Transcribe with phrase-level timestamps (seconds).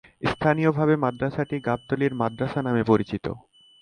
[0.31, 3.25] স্থানীয়ভাবে মাদ্রাসাটি গাবতলী মাদ্রাসা নামে পরিচিত।